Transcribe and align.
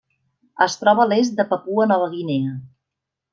Es 0.65 0.77
troba 0.83 1.03
a 1.03 1.05
l'est 1.11 1.35
de 1.41 1.45
Papua 1.51 1.87
Nova 1.93 2.09
Guinea. 2.15 2.57